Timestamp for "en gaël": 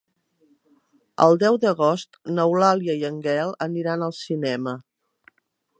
3.11-3.55